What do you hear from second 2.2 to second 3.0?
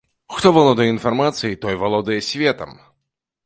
светам.